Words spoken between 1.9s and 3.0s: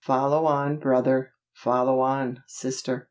on, sister!